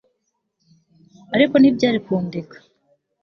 [1.35, 2.55] ariko ntibyari kundeka